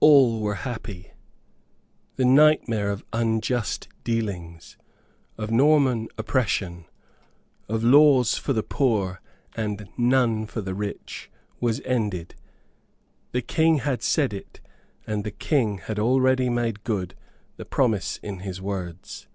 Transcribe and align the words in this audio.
All 0.00 0.42
were 0.42 0.56
happy 0.68 1.12
the 2.16 2.26
nightmare 2.26 2.90
of 2.90 3.06
unjust 3.10 3.88
dealings, 4.04 4.76
of 5.38 5.50
Norman 5.50 6.08
oppression, 6.18 6.84
of 7.70 7.82
laws 7.82 8.36
for 8.36 8.52
the 8.52 8.62
poor 8.62 9.22
and 9.56 9.88
none 9.96 10.44
for 10.44 10.60
the 10.60 10.74
rich, 10.74 11.30
was 11.58 11.80
ended. 11.86 12.34
The 13.30 13.40
King 13.40 13.78
had 13.78 14.02
said 14.02 14.34
it, 14.34 14.60
and 15.06 15.24
the 15.24 15.30
King 15.30 15.78
had 15.78 15.98
already 15.98 16.50
made 16.50 16.84
good 16.84 17.14
the 17.56 17.64
promise 17.64 18.18
in 18.18 18.40
his 18.40 18.60
words. 18.60 19.26